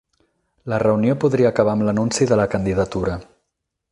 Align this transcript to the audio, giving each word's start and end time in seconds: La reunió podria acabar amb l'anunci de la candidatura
La 0.71 0.79
reunió 0.83 1.15
podria 1.25 1.51
acabar 1.51 1.77
amb 1.77 1.87
l'anunci 1.89 2.29
de 2.31 2.41
la 2.43 2.49
candidatura 2.57 3.21